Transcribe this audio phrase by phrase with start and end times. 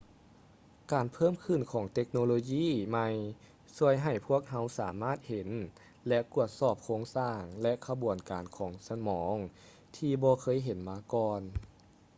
[0.91, 3.07] ການເພີ່ມຂຶ້ນຂອງເຕັກໂນໂລຢີໃໝ່
[3.77, 5.49] ຊ່ວຍໃຫ້ພວກເຮົາສາມາດເຫັນ
[6.07, 9.35] ແລະ ກວດສອບໂຄງສ້າງ ແລະ ຂະບວນການຂອງສະໝອງ
[9.97, 11.41] ທີ່ບໍ່ເຄີຍເຫັນມາກ່ອນ